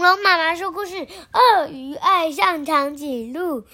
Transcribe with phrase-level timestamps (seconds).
[0.00, 3.64] 龙妈妈说故事：鳄鱼爱上长颈鹿，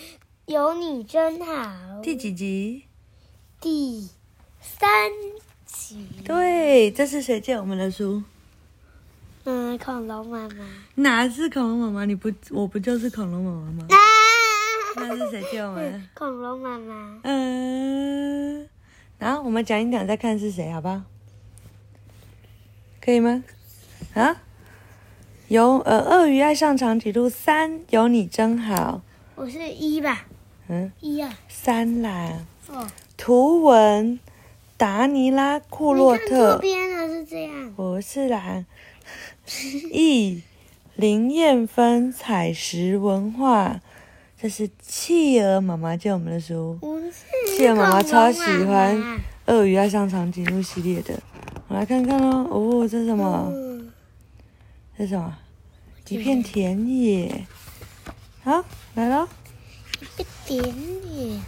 [0.47, 2.01] 有你真好。
[2.03, 2.85] 第几集？
[3.61, 4.11] 第
[4.61, 4.89] 三
[5.65, 6.05] 集。
[6.25, 8.25] 对，这是谁借我们的书？
[9.45, 10.67] 嗯，恐龙妈妈。
[10.97, 12.05] 哪是恐龙妈妈？
[12.05, 13.87] 你不，我不就是恐龙妈妈吗？
[13.91, 13.97] 啊！
[14.97, 16.03] 那是谁借我们的？
[16.13, 17.21] 恐龙妈妈。
[17.23, 18.69] 嗯，
[19.19, 21.03] 然后我们讲一讲，再看是谁，好不好？
[23.01, 23.45] 可以吗？
[24.15, 24.43] 啊？
[25.49, 29.01] 有呃，鳄鱼爱上长颈鹿三，有你真好。
[29.37, 30.27] 我是一吧？
[30.67, 31.39] 嗯，一啊。
[31.49, 32.33] 三啦。
[32.69, 32.85] 哦。
[33.17, 34.19] 图文
[34.77, 36.55] 达尼拉库洛特。
[36.55, 37.73] 这边的是这样。
[37.75, 38.65] 不是啦。
[39.93, 40.43] E，
[40.97, 43.81] 林燕芬采石文化，
[44.37, 46.77] 这是企鹅妈妈借我们的书。
[47.57, 48.97] 企鹅妈妈超喜欢
[49.47, 51.15] 《鳄鱼爱上长颈鹿》系列的。
[51.69, 53.53] 我来看看哦，哦，这是什么？
[54.99, 55.37] 这是什么？
[56.09, 57.47] 一片田野。
[58.45, 58.65] 好，
[58.95, 59.29] 来喽。
[60.01, 61.41] 一个田野。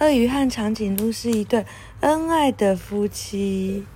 [0.00, 1.64] 鳄鱼和长颈鹿是一对
[2.00, 3.86] 恩爱的夫妻。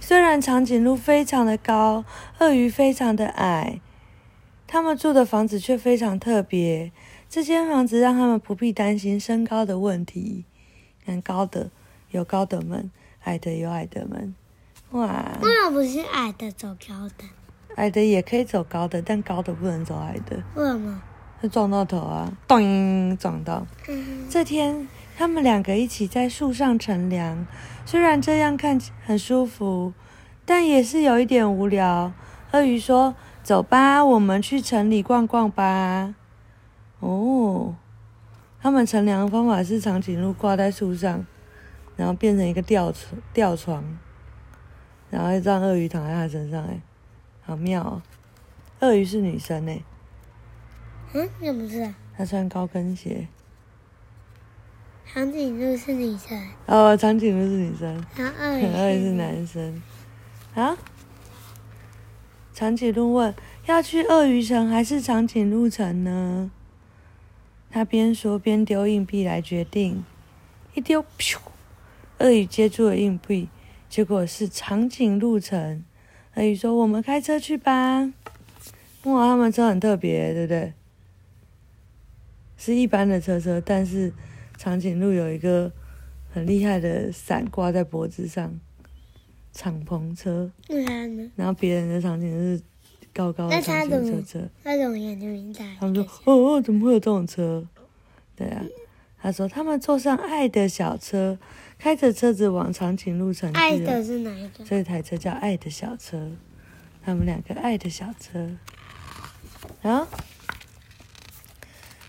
[0.00, 2.04] 虽然长颈鹿非常的高，
[2.38, 3.80] 鳄鱼非常的矮，
[4.66, 6.90] 他们住的房子却非常特别。
[7.28, 10.44] 这间房子让他们不必担心身高的问题。
[11.04, 11.70] 看高的
[12.10, 12.90] 有高的门，
[13.24, 14.34] 矮的有矮的门。
[14.92, 15.38] 哇！
[15.42, 17.24] 为什么不是矮的走高的？
[17.76, 20.36] 矮的也可以走高的，但高的不能走矮的。
[20.54, 21.02] 为什么？
[21.40, 22.32] 会撞到头啊！
[22.46, 23.66] 咚，撞到。
[24.30, 27.46] 这天，他们两个一起在树上乘凉。
[27.84, 29.92] 虽然这样看很舒服，
[30.44, 32.12] 但也是有一点无聊。
[32.52, 36.14] 鳄鱼说：“走吧，我们去城里逛逛吧。”
[37.00, 37.74] 哦，
[38.60, 41.26] 他们乘凉的方法是长颈鹿挂在树上，
[41.96, 43.82] 然后变成一个吊床，吊床，
[45.10, 46.62] 然后让鳄鱼躺在他身上。
[46.62, 46.80] 哎，
[47.44, 48.02] 好妙哦！
[48.80, 49.82] 鳄鱼是女生呢。
[51.12, 51.92] 嗯，也不是。
[52.16, 53.28] 她穿高跟鞋。
[55.12, 56.48] 长颈鹿是女生。
[56.66, 58.04] 哦，长颈鹿是女生。
[58.16, 59.82] 然后鳄鱼是男生。
[60.54, 60.76] 啊？
[62.54, 63.34] 长颈鹿问
[63.66, 66.50] ：“要去鳄鱼城还是长颈鹿城呢？”
[67.70, 70.04] 他边说边丢硬币来决定。
[70.74, 71.38] 一丢，噗！
[72.18, 73.48] 鳄鱼接住了硬币，
[73.88, 75.84] 结果是长颈鹿城。
[76.34, 78.12] 鳄鱼说：“我们开车去吧。”
[79.04, 80.72] 哇，他们车很特别，对不对？
[82.56, 84.12] 是一般的车车，但是。
[84.58, 85.72] 长颈鹿有一个
[86.30, 88.60] 很厉害的伞挂在脖子上，
[89.52, 90.52] 敞篷车。
[91.34, 92.62] 然后别人的长颈鹿是
[93.12, 94.48] 高高的长颈车车。
[94.62, 95.64] 那种眼睛明大。
[95.80, 97.66] 他们说：“哦哦，怎么会有这种车？”
[98.36, 98.64] 对啊，
[99.20, 101.36] 他说他们坐上爱的小车，
[101.82, 103.58] 开着车子往长颈鹿城去。
[103.58, 104.62] 爱的是哪一个？
[104.64, 106.30] 这台车叫爱的小车。
[107.04, 108.52] 他们两个爱的小车。
[109.82, 110.06] 啊，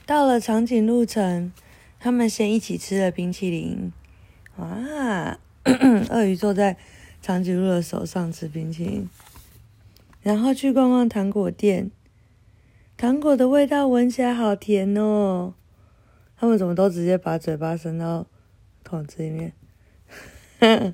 [0.05, 1.51] 到了长颈鹿城。
[1.99, 3.91] 他们先一起吃了冰淇淋，
[4.57, 5.39] 哇！
[6.09, 6.77] 鳄鱼坐在
[7.21, 9.09] 长颈鹿的手上吃冰淇淋，
[10.21, 11.89] 然后去逛逛糖果店，
[12.97, 15.55] 糖果的味道闻起来好甜哦。
[16.35, 18.27] 他们怎么都直接把嘴巴伸到
[18.83, 19.53] 桶子里面？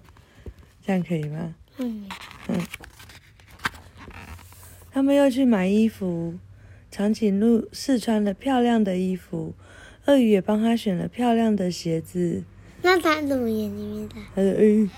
[0.86, 1.56] 这样可以吗？
[1.78, 2.08] 嗯。
[4.92, 6.34] 他们又去买衣服，
[6.90, 9.54] 长颈鹿试穿了漂亮的衣服。
[10.06, 12.44] 鳄鱼也帮他选了漂亮的鞋子。
[12.82, 14.16] 那他怎么眼睛没戴？
[14.36, 14.90] 他说：“哎，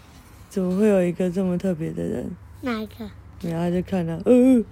[0.50, 2.32] 怎么会有一个这么特别的人？”
[2.62, 3.10] 哪一个？
[3.42, 4.64] 然后他就看到，呃，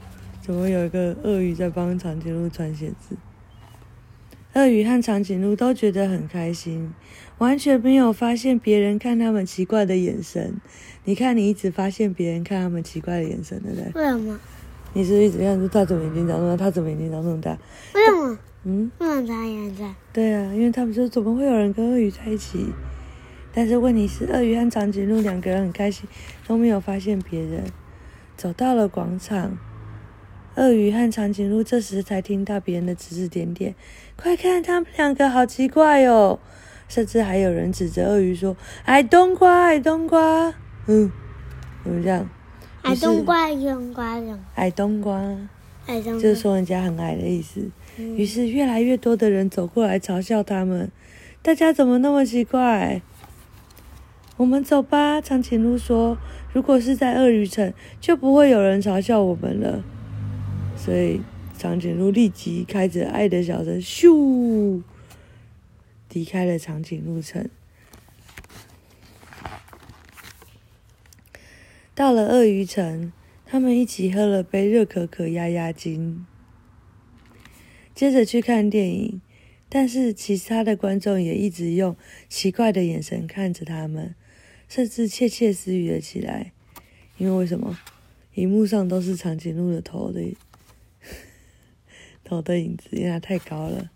[0.42, 3.18] 怎么有一个鳄鱼在帮长颈鹿穿鞋子？
[4.60, 6.94] 鳄鱼和长颈鹿都觉得很开心，
[7.38, 10.60] 完全没有发现别人看他们奇怪的眼神。
[11.06, 14.02] 你看，你一直发现别人看他们奇怪的眼神，对不对？
[14.04, 14.38] 为什么？
[14.92, 17.58] 你是一直看说他怎么眼睛长这么大，他怎么眼睛长这么大？
[17.96, 18.40] 为什么？
[18.66, 19.96] 嗯，为什么他也在？
[20.12, 22.66] 对啊，因为他们说怎么会有人跟鳄鱼在一起？
[23.54, 26.06] 但是问题是，鳄鱼和长颈鹿两个人很开心，
[26.46, 27.64] 都没有发现别人。
[28.36, 29.58] 走到了广场，
[30.56, 33.76] 鳄鱼和长颈鹿这时才听到别人的指指点点
[34.18, 36.40] ：“快看，他们两个好奇怪哦！”
[36.90, 40.54] 甚至还有人指着鳄鱼说：“矮冬瓜，矮冬瓜。”
[40.88, 41.12] 嗯，
[41.84, 42.28] 怎么这样？
[42.82, 44.20] 矮冬瓜，矮冬瓜，
[44.56, 45.18] 矮冬瓜，
[45.86, 47.70] 矮冬瓜，就是说人家很矮的意思。
[47.98, 50.92] 于是，越来越多的人走过来嘲笑他们。
[51.42, 53.02] 大家怎么那么奇怪？
[54.38, 56.18] 我们走吧，长颈鹿说
[56.52, 59.84] ：“如果是在鳄鱼城，就不会有人嘲笑我们了。”
[60.80, 61.22] 所以，
[61.58, 64.82] 长颈鹿立即开着爱的小车，咻，
[66.14, 67.48] 离开了长颈鹿城。
[71.94, 73.12] 到了鳄鱼城，
[73.46, 76.26] 他们一起喝了杯热可可压压惊。
[77.94, 79.22] 接着去看电影。
[79.72, 81.96] 但是其他的观众也一直用
[82.28, 84.16] 奇怪的眼神看着他们，
[84.68, 86.54] 甚至窃窃私语了起来。
[87.18, 87.78] 因为为什么？
[88.34, 90.24] 荧幕上都是长颈鹿的头的
[92.30, 93.90] 头的影子，因为它太高了。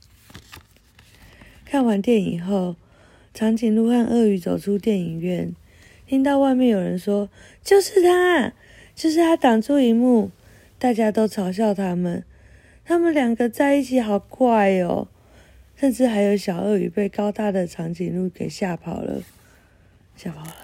[1.66, 2.76] 看完电影后，
[3.34, 5.54] 长颈鹿和鳄鱼走出电影院，
[6.08, 7.30] 听到外面有人说
[7.64, 8.54] ：“就是他，
[8.96, 10.32] 就是他挡住荧幕。”
[10.80, 12.26] 大家都嘲笑他们，
[12.84, 15.08] 他们两个在一起好怪哦。
[15.76, 19.24] 甚至还有小鳄鱼被高大的长颈鹿给吓跑了，
[20.16, 20.56] 吓跑了。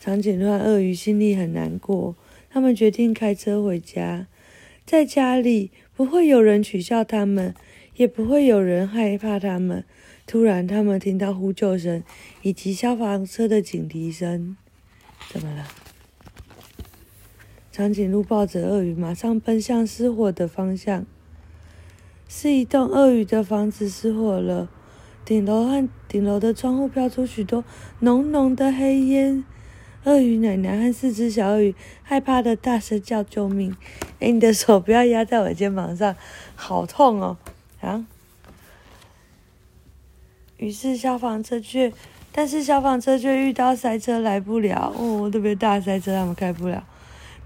[0.00, 2.16] 长颈鹿和鳄鱼心里很难过，
[2.50, 4.26] 他们决定开车回家。
[4.84, 7.52] 在家里不会有人取笑他们，
[7.96, 9.84] 也不会有人害怕他们。
[10.28, 12.04] 突然，他们听到呼救声
[12.42, 14.56] 以及消防车的警笛声。
[15.28, 15.66] 怎么了？
[17.72, 21.04] 长颈鹿抱着鳄鱼，马上奔向失火的方向。
[22.28, 24.70] 是一栋鳄鱼的房子失火了，
[25.24, 27.64] 顶楼和顶楼的窗户飘出许多
[27.98, 29.42] 浓浓的黑烟。
[30.08, 33.76] 鳄鱼奶奶和四只小鳄鱼害怕的大声叫救命！
[34.20, 36.16] 哎，你的手不要压在我肩膀上，
[36.56, 37.36] 好痛哦！
[37.82, 38.06] 啊！
[40.56, 41.92] 于是消防车却，
[42.32, 46.82] 但是消防车却遇到塞车来不了哦，特别大塞车，他们开不了，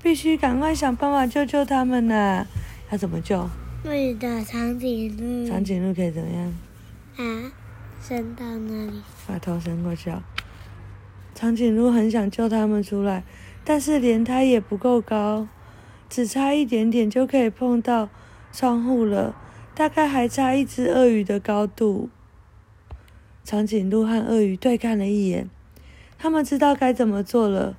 [0.00, 2.46] 必须赶快想办法救救他们呐！
[2.92, 3.50] 要怎么救？
[3.84, 6.54] 为的长颈鹿，长颈鹿可以怎么样？
[7.16, 7.52] 啊，
[8.00, 10.12] 伸到那里，把头伸过去。
[11.42, 13.24] 长颈鹿很想救他们出来，
[13.64, 15.48] 但是连它也不够高，
[16.08, 18.08] 只差一点点就可以碰到
[18.52, 19.34] 窗户了，
[19.74, 22.08] 大概还差一只鳄鱼的高度。
[23.42, 25.50] 长颈鹿和鳄鱼对看了一眼，
[26.16, 27.76] 他们知道该怎么做了。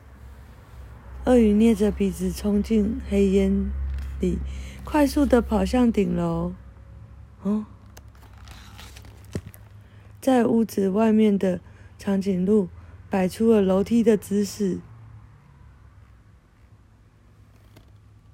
[1.24, 3.72] 鳄鱼捏着鼻子冲进黑烟
[4.20, 4.40] 里。
[4.84, 6.52] 快速的跑向顶楼，
[7.44, 7.66] 哦，
[10.20, 11.62] 在屋子外面的
[11.98, 12.68] 长颈鹿
[13.14, 14.80] 摆出了楼梯的姿势。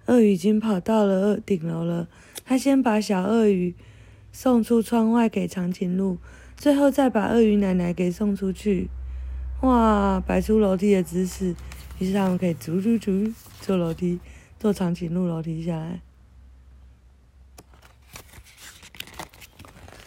[0.06, 2.08] 鳄鱼已经跑到了顶楼了，
[2.46, 3.76] 他先把小鳄鱼
[4.32, 6.18] 送出窗外给长颈鹿，
[6.56, 8.88] 最后再把鳄鱼奶奶给送出去。
[9.64, 11.54] 哇，摆出楼梯的姿势，
[12.00, 14.22] 于是他们可以逐逐逐坐楼梯，
[14.58, 16.00] 坐长颈鹿楼梯下来。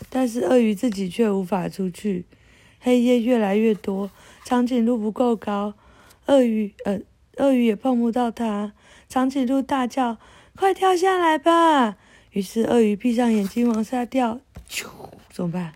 [0.09, 2.25] 但是鳄鱼自己却无法出去，
[2.81, 4.11] 黑夜越来越多，
[4.45, 5.75] 长颈鹿不够高，
[6.27, 7.01] 鳄鱼呃，
[7.37, 8.73] 鳄鱼也碰不到它。
[9.09, 10.19] 长颈鹿大叫
[10.57, 11.97] ：“快跳下来吧！”
[12.33, 14.87] 于是鳄鱼闭上眼睛往下掉，啾，
[15.31, 15.73] 怎么办？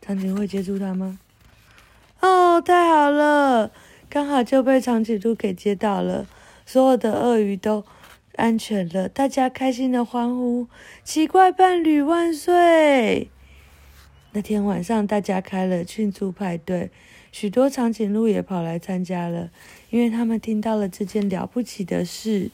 [0.00, 1.18] 长颈鹿会接住它吗？
[2.20, 3.70] 哦，太好了，
[4.08, 6.26] 刚好就被长颈鹿给接到了，
[6.64, 7.84] 所有的鳄鱼都
[8.36, 10.68] 安全了，大家开心的欢呼
[11.02, 13.30] ：“奇怪伴侣万岁！”
[14.32, 16.90] 那天晚上，大家开了庆祝派对，
[17.32, 19.50] 许多长颈鹿也跑来参加了，
[19.90, 22.50] 因为他们听到了这件了不起的事。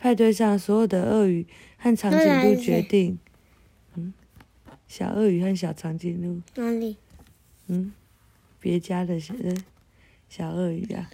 [0.00, 1.44] 派对上，所有的鳄鱼
[1.76, 3.18] 和长颈鹿决定，
[3.96, 4.14] 嗯，
[4.86, 6.96] 小鳄鱼和小长颈鹿哪里？
[7.66, 7.92] 嗯，
[8.60, 9.34] 别家的小
[10.28, 11.10] 小鳄鱼啊，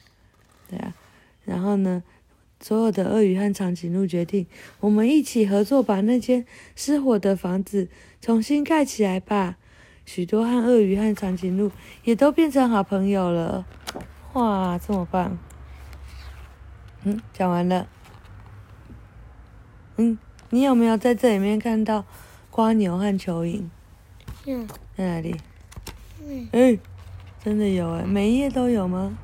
[0.68, 0.94] 对啊。
[1.46, 2.02] 然后呢，
[2.60, 4.46] 所有的鳄鱼和长颈鹿决定，
[4.80, 6.44] 我们一起合作，把那间
[6.76, 7.88] 失火的房子
[8.20, 9.56] 重新盖起来吧。
[10.06, 11.70] 许多和鳄鱼和长颈鹿
[12.04, 13.64] 也都变成好朋友了，
[14.34, 15.36] 哇，这么棒！
[17.04, 17.86] 嗯，讲完了。
[19.96, 20.18] 嗯，
[20.50, 22.04] 你有没有在这里面看到
[22.50, 23.64] 瓜牛和蚯蚓？
[24.46, 25.36] 嗯，在哪里？
[26.26, 26.78] 嗯，哎，
[27.42, 29.16] 真的有哎，每一页都有吗？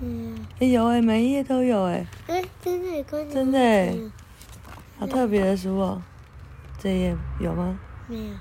[0.00, 2.06] 嗯，哎有哎，每一页都有哎。
[2.26, 3.34] 哎，真的瓜牛？
[3.34, 3.94] 真的哎，
[4.98, 6.02] 好特别的书哦。
[6.78, 7.78] 这页有吗？
[8.06, 8.34] 没有。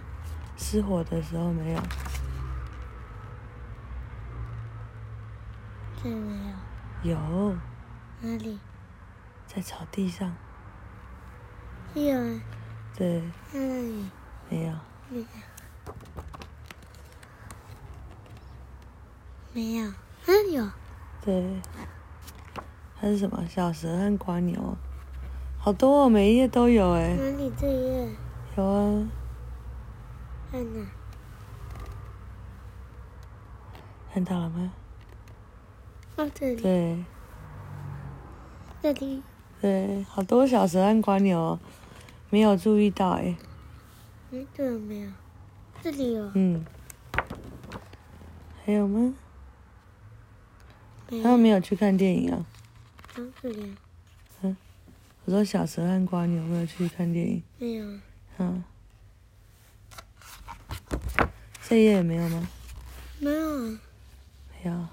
[0.62, 1.82] 失火的时候没有，
[6.04, 6.36] 这没
[7.02, 7.56] 有，有
[8.22, 8.60] 哪里？
[9.48, 10.32] 在草地上，
[11.96, 12.04] 有，
[12.96, 13.24] 对，
[13.54, 14.06] 那里。
[14.50, 14.74] 没有，
[15.10, 15.26] 没有，
[19.54, 19.94] 没有，
[20.28, 20.70] 嗯，有，
[21.24, 21.62] 对，
[23.00, 23.44] 它是什么？
[23.48, 24.78] 小蛇和瓜牛，
[25.58, 28.10] 好多哦，每一页都有哎，哪里这一页？
[28.58, 29.08] 有啊。
[30.52, 30.86] 看哪？
[34.12, 34.74] 看到了吗？
[36.16, 36.62] 哦，这里。
[36.62, 37.04] 对。
[38.82, 39.22] 这里。
[39.62, 41.60] 对，好多小蛇和瓜牛，
[42.30, 43.38] 没有注意到哎。
[44.32, 45.12] 哎，这有没有？
[45.82, 46.32] 这里有。
[46.34, 46.66] 嗯。
[48.66, 49.14] 还有吗？
[51.10, 52.46] 他们没有去看电影啊。
[53.42, 53.76] 这里。
[54.42, 54.58] 嗯。
[55.26, 57.44] 我说小蛇和瓜牛没有去看电影。
[57.60, 57.86] 没有。
[58.40, 58.64] 嗯，
[61.70, 62.50] 这页也没有吗？
[63.20, 63.78] 没有，没
[64.64, 64.88] 有。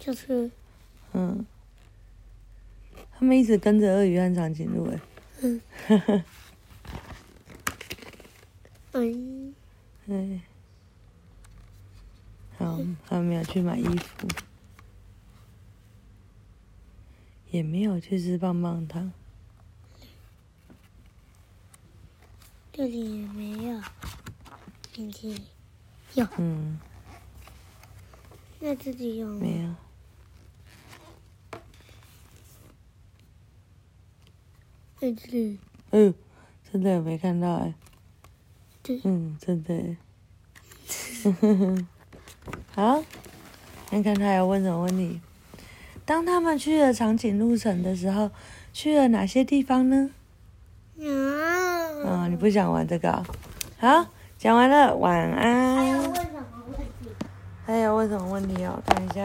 [0.00, 0.50] 就是
[1.12, 1.44] 嗯，
[3.12, 4.98] 他们一直跟着鳄鱼和长颈鹿，哎，
[5.42, 5.60] 嗯，
[8.92, 9.54] 嗯，
[10.08, 10.40] 哎，
[12.56, 14.26] 好，他们没有去买衣服，
[17.50, 19.12] 也没有去吃棒棒糖，
[22.78, 23.80] 这里也没有，
[24.94, 25.42] 冰淇淋
[26.14, 26.78] 有，嗯，
[28.60, 29.40] 那这里有吗？
[29.40, 29.74] 没有，
[35.00, 35.58] 在这里
[35.90, 36.14] 嗯，
[36.72, 37.74] 真的没看到哎，
[38.84, 39.96] 对，嗯，真的耶，
[42.70, 43.02] 好，
[43.90, 45.20] 看看他要问什么问题。
[46.04, 48.30] 当他们去了长颈鹿城的时候，
[48.72, 50.10] 去了哪些地方呢？
[51.00, 51.37] 啊，
[52.10, 53.22] 嗯，你不想玩这个、
[53.78, 54.06] 好，
[54.38, 56.02] 讲完了，晚还有安。
[56.02, 57.10] 问什么问题？
[57.66, 58.82] 还有问什么问题哦？
[58.86, 59.24] 看一下，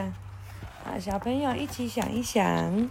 [0.83, 2.89] 啊，小朋友一起想一想。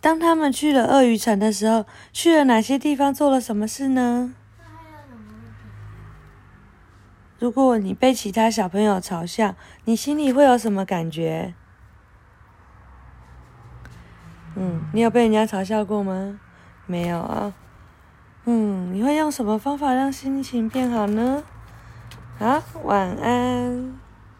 [0.00, 4.32] 当他们去了鳄鱼城的时候，去了哪些地方，做了什么事呢？
[7.38, 11.52] 如果你被其他小朋友嘲笑，你心里会有什么感觉？
[14.62, 16.38] 嗯，你有被人家嘲笑过吗？
[16.84, 17.54] 没有啊。
[18.44, 21.42] 嗯，你会用什么方法让心情变好呢？
[22.38, 23.94] 好，晚安。